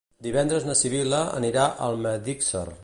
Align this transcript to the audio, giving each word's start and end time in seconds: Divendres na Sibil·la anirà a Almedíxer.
Divendres 0.27 0.65
na 0.69 0.77
Sibil·la 0.79 1.21
anirà 1.41 1.65
a 1.69 1.89
Almedíxer. 1.91 2.67